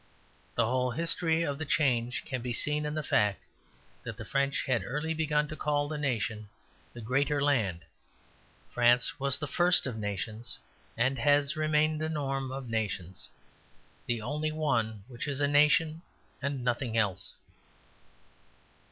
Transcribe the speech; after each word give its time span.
The 0.55 0.65
whole 0.65 0.89
history 0.89 1.43
of 1.43 1.59
the 1.59 1.63
change 1.63 2.25
can 2.25 2.41
be 2.41 2.53
seen 2.53 2.87
in 2.87 2.95
the 2.95 3.03
fact 3.03 3.43
that 4.01 4.17
the 4.17 4.25
French 4.25 4.65
had 4.65 4.83
early 4.83 5.13
begun 5.13 5.47
to 5.49 5.55
call 5.55 5.87
the 5.87 5.99
nation 5.99 6.49
the 6.91 7.01
Greater 7.01 7.39
Land. 7.39 7.81
France 8.71 9.19
was 9.19 9.37
the 9.37 9.45
first 9.45 9.85
of 9.85 9.99
nations 9.99 10.57
and 10.97 11.19
has 11.19 11.55
remained 11.55 12.01
the 12.01 12.09
norm 12.09 12.51
of 12.51 12.67
nations, 12.67 13.29
the 14.07 14.23
only 14.23 14.51
one 14.51 15.03
which 15.07 15.27
is 15.27 15.39
a 15.39 15.47
nation 15.47 16.01
and 16.41 16.63
nothing 16.63 16.97
else. 16.97 17.35